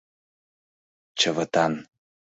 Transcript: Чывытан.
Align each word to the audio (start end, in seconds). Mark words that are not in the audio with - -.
Чывытан. 1.19 1.73